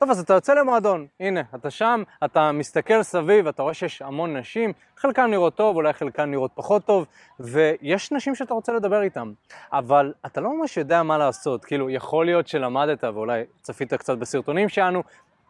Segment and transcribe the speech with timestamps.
[0.00, 4.36] טוב, אז אתה יוצא למועדון, הנה, אתה שם, אתה מסתכל סביב, אתה רואה שיש המון
[4.36, 7.06] נשים, חלקן נראות טוב, אולי חלקן נראות פחות טוב,
[7.40, 9.32] ויש נשים שאתה רוצה לדבר איתן,
[9.72, 14.68] אבל אתה לא ממש יודע מה לעשות, כאילו, יכול להיות שלמדת ואולי צפית קצת בסרטונים
[14.68, 15.02] שלנו,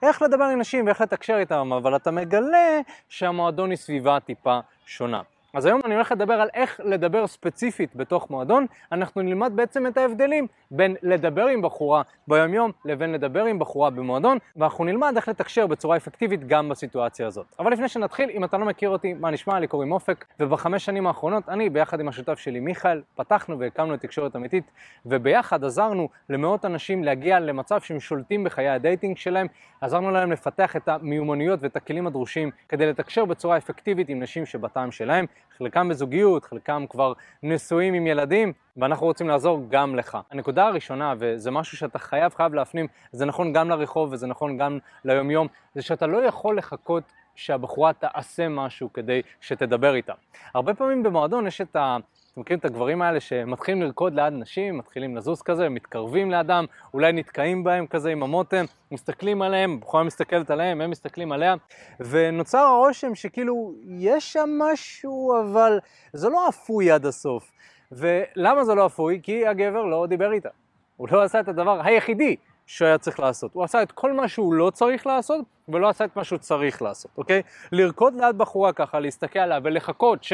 [0.02, 5.22] איך לדבר עם נשים ואיך לתקשר איתם, אבל אתה מגלה שהמועדון היא סביבה טיפה שונה.
[5.54, 9.96] אז היום אני הולך לדבר על איך לדבר ספציפית בתוך מועדון, אנחנו נלמד בעצם את
[9.96, 15.66] ההבדלים בין לדבר עם בחורה ביומיום לבין לדבר עם בחורה במועדון, ואנחנו נלמד איך לתקשר
[15.66, 17.46] בצורה אפקטיבית גם בסיטואציה הזאת.
[17.58, 19.60] אבל לפני שנתחיל, אם אתה לא מכיר אותי, מה נשמע?
[19.60, 24.00] לי קוראים אופק, ובחמש שנים האחרונות אני ביחד עם השותף שלי מיכאל פתחנו והקמנו את
[24.00, 24.64] תקשורת אמיתית,
[25.06, 29.46] וביחד עזרנו למאות אנשים להגיע למצב שהם שולטים בחיי הדייטינג שלהם,
[29.80, 34.90] עזרנו להם לפתח את המיומנויות ואת הכלים הדרושים כדי לתקשר בצורה אפקטיבית עם נשים שבטעם
[34.90, 35.26] שלהם.
[35.58, 37.12] חלקם בזוגיות, חלקם כבר
[37.42, 40.18] נשואים עם ילדים, ואנחנו רוצים לעזור גם לך.
[40.30, 44.78] הנקודה הראשונה, וזה משהו שאתה חייב חייב להפנים, זה נכון גם לרחוב וזה נכון גם
[45.04, 47.02] ליומיום, זה שאתה לא יכול לחכות
[47.34, 50.12] שהבחורה תעשה משהו כדי שתדבר איתה.
[50.54, 51.96] הרבה פעמים במועדון יש את ה...
[52.32, 56.64] אתם מכירים את הגברים האלה שמתחילים לרקוד ליד נשים, מתחילים לזוז כזה, מתקרבים לאדם,
[56.94, 61.54] אולי נתקעים בהם כזה עם המותן, מסתכלים עליהם, בחורה מסתכלת עליהם, הם מסתכלים עליה,
[62.00, 65.78] ונוצר הרושם שכאילו יש שם משהו, אבל
[66.12, 67.52] זה לא אפוי עד הסוף.
[67.92, 69.20] ולמה זה לא אפוי?
[69.22, 70.48] כי הגבר לא דיבר איתה.
[70.96, 72.36] הוא לא עשה את הדבר היחידי
[72.66, 73.54] שהוא היה צריך לעשות.
[73.54, 76.82] הוא עשה את כל מה שהוא לא צריך לעשות, ולא עשה את מה שהוא צריך
[76.82, 77.42] לעשות, אוקיי?
[77.72, 80.32] לרקוד ליד בחורה ככה, להסתכל עליה ולחכות ש...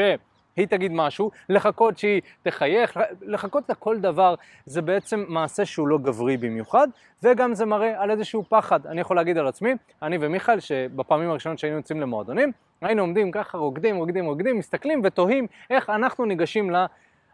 [0.57, 6.37] היא תגיד משהו, לחכות שהיא תחייך, לחכות לכל דבר, זה בעצם מעשה שהוא לא גברי
[6.37, 6.87] במיוחד,
[7.23, 8.87] וגם זה מראה על איזשהו פחד.
[8.87, 13.57] אני יכול להגיד על עצמי, אני ומיכאל, שבפעמים הראשונות שהיינו יוצאים למועדונים, היינו עומדים ככה,
[13.57, 16.71] רוקדים, רוקדים, רוקדים, מסתכלים ותוהים איך אנחנו ניגשים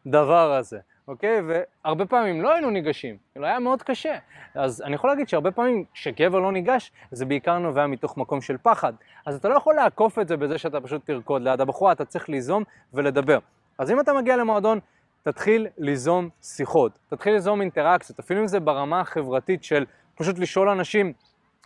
[0.06, 0.80] לדבר הזה.
[1.08, 1.42] אוקיי?
[1.48, 4.18] והרבה פעמים לא היינו ניגשים, כאילו היה מאוד קשה.
[4.56, 8.58] אז אני יכול להגיד שהרבה פעמים כשגבר לא ניגש, זה בעיקר נובע מתוך מקום של
[8.58, 8.94] פחד.
[9.26, 12.30] אז אתה לא יכול לעקוף את זה בזה שאתה פשוט תרקוד ליד הבחורה, אתה צריך
[12.30, 13.40] ליזום ולדבר.
[13.78, 14.80] אז אם אתה מגיע למועדון,
[15.24, 19.86] תתחיל ליזום שיחות, תתחיל ליזום אינטראקציות, אפילו אם זה ברמה החברתית של
[20.16, 21.14] פשוט לשאול אנשים,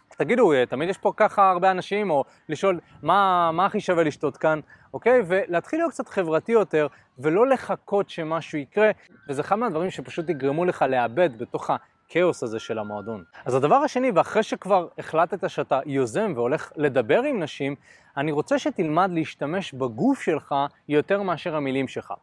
[0.09, 4.59] תגידו, תמיד יש פה ככה הרבה אנשים, או לשאול מה, מה הכי שווה לשתות כאן,
[4.94, 5.22] אוקיי?
[5.28, 6.88] ולהתחיל להיות קצת חברתי יותר,
[7.19, 8.91] ולא לחכות שמשהו יקרה,
[9.29, 11.72] וזה אחד מהדברים שפשוט יגרמו לך לאבד בתוך
[12.09, 13.23] הכאוס הזה של המועדון.
[13.45, 17.75] אז הדבר השני, ואחרי שכבר החלטת שאתה יוזם והולך לדבר עם נשים,
[18.18, 20.56] אני רוצה שתלמד להשתמש בגוף שלך
[20.90, 22.13] יותר מאשר המילים שלך.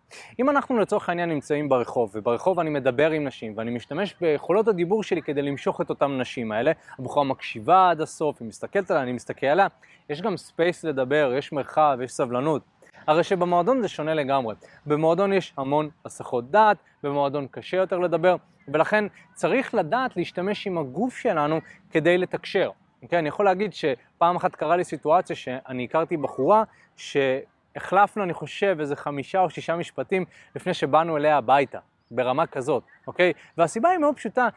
[0.40, 5.02] אם אנחנו לצורך העניין נמצאים ברחוב, וברחוב אני מדבר עם נשים, ואני משתמש ביכולות הדיבור
[5.02, 9.12] שלי כדי למשוך את אותן נשים האלה, הבחורה מקשיבה עד הסוף, היא מסתכלת עליי, אני
[9.12, 9.66] מסתכל עליה,
[10.10, 12.62] יש גם space לדבר, יש מרחב, יש סבלנות.
[13.06, 14.54] הרי שבמועדון זה שונה לגמרי.
[14.86, 18.36] במועדון יש המון הסחות דעת, במועדון קשה יותר לדבר,
[18.68, 19.04] ולכן
[19.34, 21.60] צריך לדעת להשתמש עם הגוף שלנו
[21.90, 22.70] כדי לתקשר.
[23.02, 23.18] אוקיי?
[23.18, 26.64] אני יכול להגיד שפעם אחת קרה לי סיטואציה שאני הכרתי בחורה
[26.96, 30.24] שהחלפנו, אני חושב, איזה חמישה או שישה משפטים
[30.56, 31.78] לפני שבאנו אליה הביתה,
[32.10, 33.32] ברמה כזאת, אוקיי?
[33.58, 34.48] והסיבה היא מאוד פשוטה,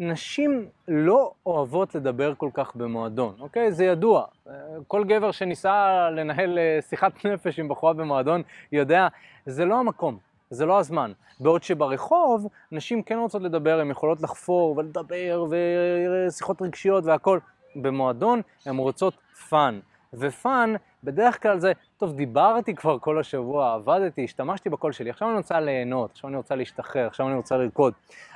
[0.00, 3.72] נשים לא אוהבות לדבר כל כך במועדון, אוקיי?
[3.72, 4.24] זה ידוע.
[4.86, 8.42] כל גבר שניסה לנהל אה, שיחת נפש עם בחורה במועדון
[8.72, 9.08] יודע,
[9.46, 10.18] זה לא המקום,
[10.50, 11.12] זה לא הזמן.
[11.40, 17.38] בעוד שברחוב, נשים כן רוצות לדבר, הן יכולות לחפור ולדבר ושיחות רגשיות והכל.
[17.76, 19.14] במועדון הן רוצות
[19.48, 19.80] fun.
[20.14, 20.74] ו fun,
[21.04, 25.60] בדרך כלל זה, טוב, דיברתי כבר כל השבוע, עבדתי, השתמשתי בקול שלי, עכשיו אני רוצה
[25.60, 27.92] ליהנות, עכשיו אני רוצה להשתחרר, עכשיו אני רוצה לרקוד.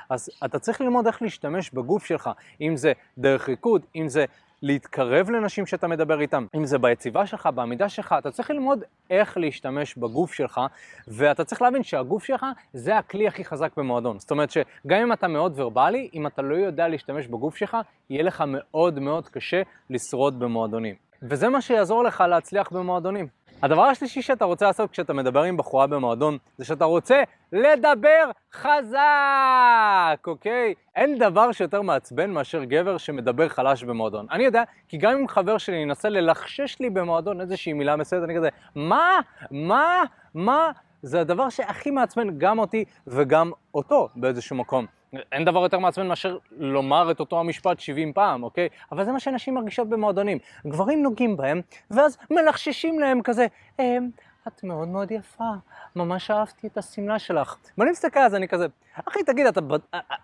[0.09, 2.29] אז אתה צריך ללמוד איך להשתמש בגוף שלך,
[2.61, 4.25] אם זה דרך ריקוד, אם זה
[4.61, 9.37] להתקרב לנשים שאתה מדבר איתן, אם זה ביציבה שלך, בעמידה שלך, אתה צריך ללמוד איך
[9.37, 10.61] להשתמש בגוף שלך,
[11.07, 14.19] ואתה צריך להבין שהגוף שלך זה הכלי הכי חזק במועדון.
[14.19, 17.77] זאת אומרת שגם אם אתה מאוד ורבלי, אם אתה לא יודע להשתמש בגוף שלך,
[18.09, 21.06] יהיה לך מאוד מאוד קשה לשרוד במועדונים.
[21.21, 23.27] וזה מה שיעזור לך להצליח במועדונים.
[23.63, 30.27] הדבר השלישי שאתה רוצה לעשות כשאתה מדבר עם בחורה במועדון, זה שאתה רוצה לדבר חזק,
[30.27, 30.73] אוקיי?
[30.95, 34.25] אין דבר שיותר מעצבן מאשר גבר שמדבר חלש במועדון.
[34.31, 38.35] אני יודע, כי גם אם חבר שלי ינסה ללחשש לי במועדון איזושהי מילה מסוימת, אני
[38.35, 39.19] כזה, מה?
[39.51, 40.03] מה?
[40.33, 40.71] מה?
[41.01, 44.96] זה הדבר שהכי מעצבן גם אותי וגם אותו באיזשהו מקום.
[45.31, 48.69] אין דבר יותר מעצבן מאשר לומר את אותו המשפט 70 פעם, אוקיי?
[48.91, 50.37] אבל זה מה שאנשים מרגישות במועדונים.
[50.67, 51.61] גברים נוגעים בהם,
[51.91, 53.47] ואז מלחששים להם כזה,
[53.79, 54.09] אמ,
[54.47, 55.51] את מאוד מאוד יפה,
[55.95, 57.55] ממש אהבתי את השמלה שלך.
[57.77, 58.65] ואני מסתכל על זה, אני כזה,
[59.09, 59.61] אחי, תגיד, אתה,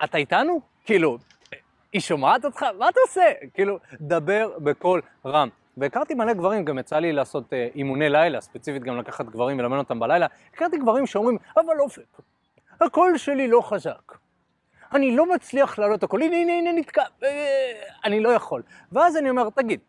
[0.03, 0.61] אתה איתנו?
[0.85, 1.17] כאילו,
[1.93, 2.65] היא שומעת אותך?
[2.79, 3.21] מה אתה עושה?
[3.53, 5.49] כאילו, דבר בקול רם.
[5.77, 9.77] והכרתי מלא גברים, גם יצא לי לעשות אה, אימוני לילה, ספציפית גם לקחת גברים ולאמן
[9.77, 10.27] אותם בלילה.
[10.53, 12.19] הכרתי גברים שאומרים, אבל אופק,
[12.81, 14.22] הקול שלי לא חזק.
[14.95, 17.29] אני לא מצליח להעלות הקול, הנה, הנה, הנה, נתקע, אה,
[18.05, 18.61] אני לא יכול.
[18.91, 19.79] ואז אני אומר, תגיד,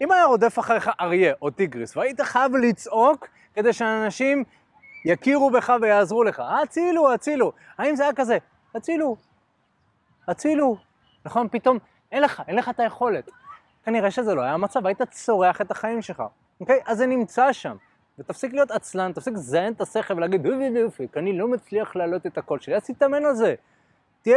[0.00, 4.44] אם היה רודף אחריך אריה או טיגריס, והיית חייב לצעוק כדי שאנשים
[5.04, 7.52] יכירו בך ויעזרו לך, הצילו, הצילו.
[7.78, 8.38] האם זה היה כזה,
[8.74, 9.16] הצילו,
[10.28, 10.76] הצילו,
[11.24, 11.48] נכון?
[11.48, 11.78] פתאום
[12.12, 13.30] אין לך, אין לך את היכולת.
[13.84, 16.22] כנראה שזה לא היה המצב, היית צורח את החיים שלך,
[16.60, 16.80] אוקיי?
[16.86, 17.76] אז זה נמצא שם.
[18.18, 22.26] ותפסיק להיות עצלן, תפסיק לזיין את השכל ולהגיד, דובי דופי, כי אני לא מצליח להעלות
[22.26, 23.54] את הקול שלי, אז תתאמן על זה.
[24.22, 24.36] תהיה,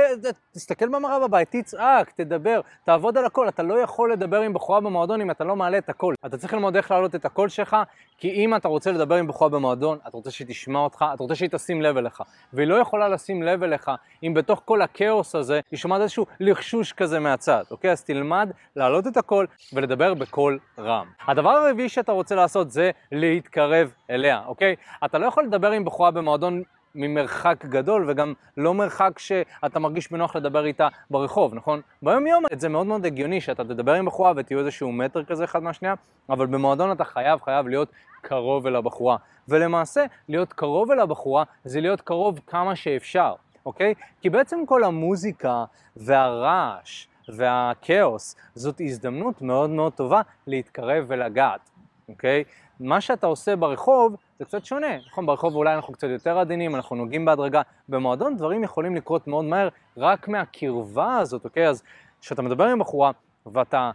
[0.52, 3.48] תסתכל במראה בבית, תצעק, תדבר, תעבוד על הכל.
[3.50, 6.16] אתה לא יכול לדבר עם בחורה במועדון אם אתה לא מעלה את הקול.
[6.26, 7.78] אתה צריך ללמוד איך להעלות את הקול שלך,
[8.18, 11.36] כי אם אתה רוצה לדבר עם בחורה במועדון, אתה רוצה שהיא תשמע אותך, אתה רוצה
[11.36, 12.24] שהיא תשים לב אליך.
[12.54, 13.92] והיא לא יכולה לשים לב אליך
[14.24, 17.92] אם בתוך כל הכאוס הזה היא שומעת איזשהו לחשוש כזה מהצד, אוקיי?
[17.92, 21.08] אז תלמד להעלות את הקול ולדבר בקול רם.
[21.28, 24.76] הדבר הרביעי שאתה רוצה לעשות זה להתקרב אליה, אוקיי?
[25.06, 26.64] אתה לא יכול לדבר עם בחורה במועדון
[26.95, 31.81] ממרחק גדול וגם לא מרחק שאתה מרגיש בנוח לדבר איתה ברחוב, נכון?
[32.01, 35.63] ביום יום זה מאוד מאוד הגיוני שאתה תדבר עם בחורה ותהיו איזשהו מטר כזה אחד
[35.63, 35.94] מהשנייה,
[36.30, 37.90] אבל במועדון אתה חייב, חייב להיות
[38.22, 39.18] קרוב אל הבחורה.
[39.48, 43.34] ולמעשה, להיות קרוב אל הבחורה זה להיות קרוב כמה שאפשר,
[43.66, 43.94] אוקיי?
[44.22, 45.66] כי בעצם כל המוזיקה
[45.98, 51.69] והרעש והכאוס זאת הזדמנות מאוד מאוד טובה להתקרב ולגעת,
[52.10, 52.44] אוקיי?
[52.84, 55.26] מה שאתה עושה ברחוב זה קצת שונה, נכון?
[55.26, 57.62] ברחוב אולי אנחנו קצת יותר עדינים, אנחנו נוגעים בהדרגה.
[57.90, 61.68] במועדון דברים יכולים לקרות מאוד מהר רק מהקרבה הזאת, אוקיי?
[61.68, 61.84] אז
[62.22, 63.12] כשאתה מדבר עם בחורה
[63.46, 63.92] ואתה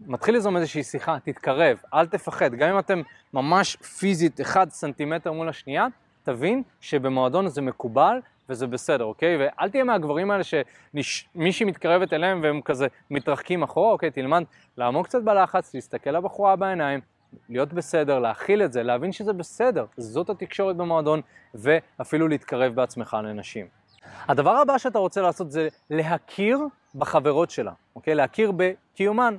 [0.00, 2.54] מתחיל ליזום איזושהי שיחה, תתקרב, אל תפחד.
[2.54, 3.02] גם אם אתם
[3.34, 5.86] ממש פיזית אחד סנטימטר מול השנייה,
[6.22, 9.36] תבין שבמועדון זה מקובל וזה בסדר, אוקיי?
[9.36, 14.10] ואל תהיה מהגברים האלה שמישהי מתקרבת אליהם והם כזה מתרחקים אחורה, אוקיי?
[14.10, 14.44] תלמד
[14.76, 17.00] לעמוד קצת בלחץ, להסתכל לבחורה בעיניים,
[17.48, 21.20] להיות בסדר, להכיל את זה, להבין שזה בסדר, זאת התקשורת במועדון,
[21.54, 23.66] ואפילו להתקרב בעצמך לנשים.
[24.28, 26.60] הדבר הבא שאתה רוצה לעשות זה להכיר
[26.94, 28.14] בחברות שלה, אוקיי?
[28.14, 29.36] להכיר בקיומן.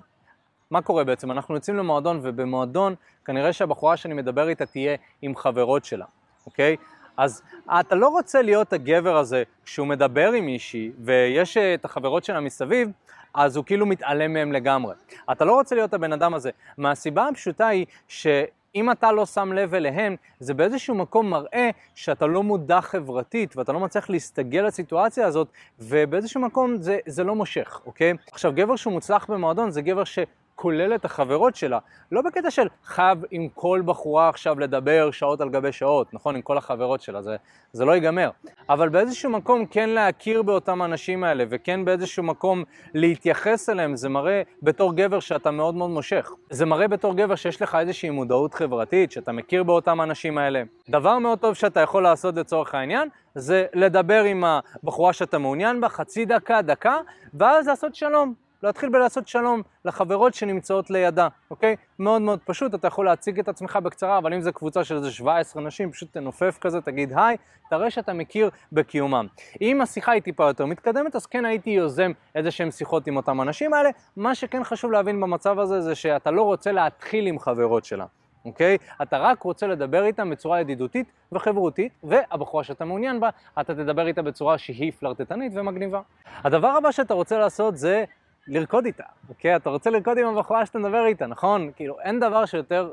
[0.71, 1.31] מה קורה בעצם?
[1.31, 2.95] אנחנו יוצאים למועדון, ובמועדון
[3.25, 6.05] כנראה שהבחורה שאני מדבר איתה תהיה עם חברות שלה,
[6.45, 6.75] אוקיי?
[7.17, 7.41] אז
[7.79, 12.89] אתה לא רוצה להיות הגבר הזה כשהוא מדבר עם מישהי ויש את החברות שלה מסביב,
[13.33, 14.93] אז הוא כאילו מתעלם מהם לגמרי.
[15.31, 19.73] אתה לא רוצה להיות הבן אדם הזה, מהסיבה הפשוטה היא שאם אתה לא שם לב
[19.73, 25.47] אליהם, זה באיזשהו מקום מראה שאתה לא מודע חברתית ואתה לא מצליח להסתגל לסיטואציה הזאת,
[25.79, 28.13] ובאיזשהו מקום זה, זה לא מושך, אוקיי?
[28.31, 30.19] עכשיו, גבר שהוא מוצלח במועדון זה גבר ש...
[30.55, 31.79] כולל את החברות שלה,
[32.11, 36.35] לא בקטע של חייב עם כל בחורה עכשיו לדבר שעות על גבי שעות, נכון?
[36.35, 37.35] עם כל החברות שלה, זה,
[37.73, 38.29] זה לא ייגמר.
[38.69, 42.63] אבל באיזשהו מקום כן להכיר באותם האנשים האלה, וכן באיזשהו מקום
[42.93, 46.31] להתייחס אליהם, זה מראה בתור גבר שאתה מאוד מאוד מושך.
[46.49, 50.63] זה מראה בתור גבר שיש לך איזושהי מודעות חברתית, שאתה מכיר באותם האנשים האלה.
[50.89, 55.89] דבר מאוד טוב שאתה יכול לעשות לצורך העניין, זה לדבר עם הבחורה שאתה מעוניין בה,
[55.89, 56.97] חצי דקה, דקה,
[57.33, 58.42] ואז לעשות שלום.
[58.63, 61.75] להתחיל בלעשות שלום לחברות שנמצאות לידה, אוקיי?
[61.99, 65.11] מאוד מאוד פשוט, אתה יכול להציג את עצמך בקצרה, אבל אם זו קבוצה של איזה
[65.11, 67.37] 17 נשים, פשוט תנופף כזה, תגיד היי,
[67.69, 69.27] תראה שאתה מכיר בקיומם.
[69.61, 73.41] אם השיחה היא טיפה יותר מתקדמת, אז כן הייתי יוזם איזה שהן שיחות עם אותם
[73.41, 73.89] אנשים האלה.
[74.17, 78.05] מה שכן חשוב להבין במצב הזה, זה שאתה לא רוצה להתחיל עם חברות שלה.
[78.45, 78.77] אוקיי?
[79.01, 83.29] אתה רק רוצה לדבר איתם בצורה ידידותית וחברותית, והבחורה שאתה מעוניין בה,
[83.61, 86.01] אתה תדבר איתה בצורה שהיא פלרטטנית ומגניבה.
[86.43, 88.03] הדבר הבא שאתה רוצה לעשות זה
[88.47, 89.55] לרקוד איתה, אוקיי?
[89.55, 91.71] אתה רוצה לרקוד עם הבחורה שאתה מדבר איתה, נכון?
[91.75, 92.91] כאילו, אין דבר שיותר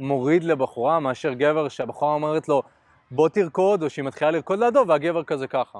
[0.00, 2.62] מוריד לבחורה מאשר גבר שהבחורה אומרת לו,
[3.10, 5.78] בוא תרקוד, או שהיא מתחילה לרקוד לידו, והגבר כזה ככה.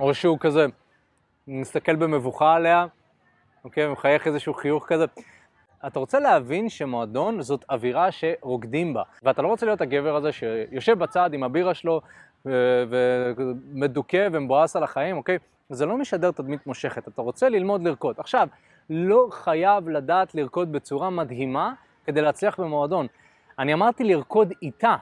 [0.00, 0.66] או שהוא כזה
[1.48, 2.86] מסתכל במבוכה עליה,
[3.64, 3.86] אוקיי?
[3.86, 5.04] ומחייך איזשהו חיוך כזה.
[5.86, 10.98] אתה רוצה להבין שמועדון זאת אווירה שרוקדים בה, ואתה לא רוצה להיות הגבר הזה שיושב
[10.98, 12.00] בצד עם הבירה שלו
[12.46, 15.38] ומדוכא ומבואס על החיים, אוקיי?
[15.70, 18.14] זה לא משדר תדמית מושכת, אתה רוצה ללמוד לרקוד.
[18.18, 18.48] עכשיו,
[18.90, 21.72] לא חייב לדעת לרקוד בצורה מדהימה
[22.06, 23.06] כדי להצליח במועדון.
[23.58, 24.96] אני אמרתי לרקוד איתה,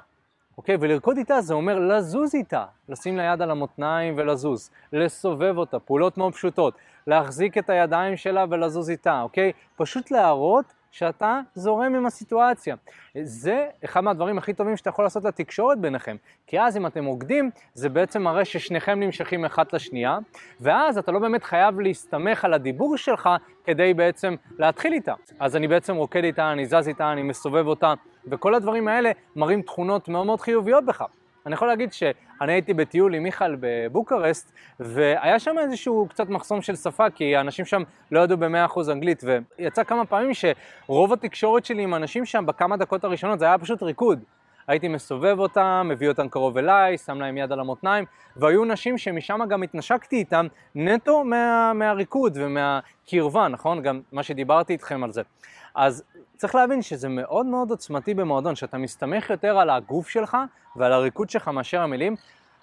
[0.59, 0.77] אוקיי?
[0.81, 6.19] ולרקוד איתה זה אומר לזוז איתה, לשים לה יד על המותניים ולזוז, לסובב אותה, פעולות
[6.19, 6.75] מאוד פשוטות,
[7.07, 9.53] להחזיק את הידיים שלה ולזוז איתה, אוקיי?
[9.77, 12.77] פשוט להראות שאתה זורם עם הסיטואציה.
[13.23, 16.17] זה אחד מהדברים הכי טובים שאתה יכול לעשות לתקשורת ביניכם.
[16.47, 20.19] כי אז אם אתם רוקדים, זה בעצם מראה ששניכם נמשכים אחת לשנייה,
[20.61, 23.29] ואז אתה לא באמת חייב להסתמך על הדיבור שלך
[23.65, 25.15] כדי בעצם להתחיל איתה.
[25.41, 27.95] אז אני בעצם רוקד איתה, אני זז איתה, אני מסובב אותה,
[28.27, 31.05] וכל הדברים האלה מראים תכונות מאוד מאוד חיוביות בך.
[31.47, 36.77] אני יכול להגיד שאני הייתי בטיול עם מיכל בבוקרסט, והיה שם איזשהו קצת מחסום של
[36.77, 39.23] שפה, כי האנשים שם לא ידעו ב-100% אנגלית,
[39.59, 43.83] ויצא כמה פעמים שרוב התקשורת שלי עם אנשים שם בכמה דקות הראשונות זה היה פשוט
[43.83, 44.25] ריקוד.
[44.69, 48.05] הייתי מסובב אותם, מביא אותם קרוב אליי, שם להם יד על המותניים,
[48.37, 53.83] והיו נשים שמשם גם התנשקתי איתם נטו מה, מהריקוד ומהקרבה, נכון?
[53.83, 55.23] גם מה שדיברתי איתכם על זה.
[55.75, 56.05] אז
[56.43, 60.37] צריך להבין שזה מאוד מאוד עוצמתי במועדון, שאתה מסתמך יותר על הגוף שלך
[60.77, 62.17] ועל הריקוד שלך מאשר המילים.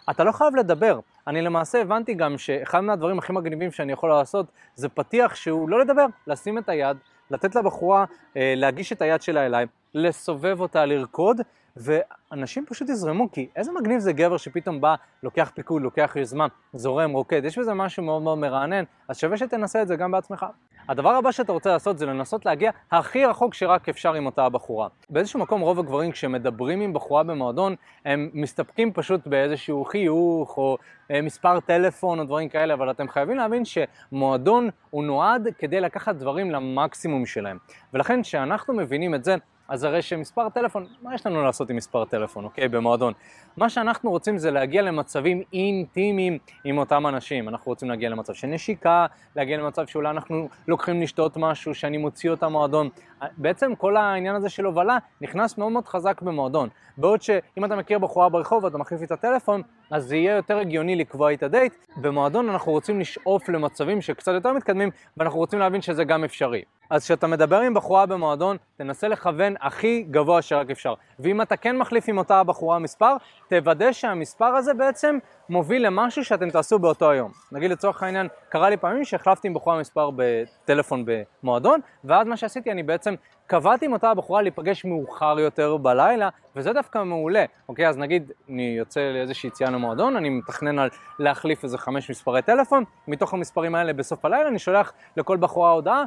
[0.10, 1.00] אתה לא חייב לדבר.
[1.28, 4.46] אני למעשה הבנתי גם שאחד מהדברים הכי מגניבים שאני יכול לעשות
[4.76, 6.98] זה פתיח שהוא לא לדבר, לשים את היד,
[7.32, 8.06] לתת לבחורה
[8.38, 11.42] אה, להגיש את היד שלה אליי, לסובב אותה, לרקוד,
[11.78, 17.12] ואנשים פשוט יזרמו, כי איזה מגניב זה גבר שפתאום בא, לוקח פיקוד, לוקח יוזמה, זורם,
[17.12, 20.46] רוקד, יש בזה משהו מאוד מאוד מרענן, אז שווה שתנסה את זה גם בעצמך.
[20.88, 24.88] הדבר הבא שאתה רוצה לעשות זה לנסות להגיע הכי רחוק שרק אפשר עם אותה הבחורה.
[25.10, 30.78] באיזשהו מקום רוב הגברים כשמדברים עם בחורה במועדון, הם מסתפקים פשוט באיזשהו חיוך או
[31.12, 36.16] אה, מספר טלפון או דברים כאלה, אבל אתם חייבים להבין שמועדון הוא נועד כדי לקחת
[36.16, 37.58] דברים למקסימום שלהם.
[37.94, 39.36] ולכן כשאנחנו מבינים את זה,
[39.70, 43.14] אז הרי שמספר טלפון, מה יש לנו לעשות עם מספר טלפון, אוקיי, במועדון?
[43.58, 47.50] מה שאנחנו רוצים זה להגיע למצבים אינטימיים עם אותם אנשים.
[47.50, 52.30] אנחנו רוצים להגיע למצב של נשיקה, להגיע למצב שאולי אנחנו לוקחים לשתות משהו, שאני מוציא
[52.30, 52.90] אותם מועדון.
[53.38, 56.70] בעצם כל העניין הזה של הובלה נכנס מאוד מאוד חזק במועדון.
[56.98, 59.62] בעוד שאם אתה מכיר בחורה ברחוב ואתה מחליף את הטלפון,
[59.92, 61.74] אז זה יהיה יותר הגיוני לקבוע את הדייט.
[61.98, 66.62] במועדון אנחנו רוצים לשאוף למצבים שקצת יותר מתקדמים, ואנחנו רוצים להבין שזה גם אפשרי.
[66.90, 70.94] אז כשאתה מדבר עם בחורה במועדון, תנסה לכוון הכי גבוה שרק אפשר.
[71.20, 73.16] ואם אתה כן מחליף עם אותה בחורה מספר,
[73.50, 75.18] תוודא שהמספר הזה בעצם
[75.50, 77.32] מוביל למשהו שאתם תעשו באותו היום.
[77.52, 82.72] נגיד לצורך העניין, קרה לי פעמים שהחלפתי עם בחורה מספר בטלפון במועדון, ואז מה שעשיתי,
[82.72, 83.16] אני בעצם
[83.48, 87.46] קבעתי עם אותה בחורה להיפגש מאוחר יותר בלילה, וזה דווקא מעולה.
[87.70, 92.42] אוקיי, אז נגיד, אני יוצא לאיזושהי יציאה למועדון, אני מתכנן על להחליף איזה חמש מספרי
[92.42, 96.04] טלפון, מתוך המספרים האלה בסוף הלילה אני שולח לכל בחורה הודעה,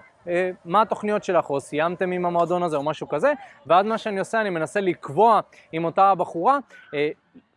[0.64, 3.33] מה התוכניות שלך, או סיימתם עם המועדון הזה, או משהו כזה,
[3.67, 5.41] ואז מה שאני עושה, אני מנסה לקבוע
[5.73, 6.59] עם אותה בחורה,
[6.95, 7.09] אה,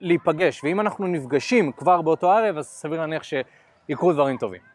[0.02, 4.75] להיפגש, ואם אנחנו נפגשים כבר באותו ערב, אז סביר להניח שיקרו דברים טובים.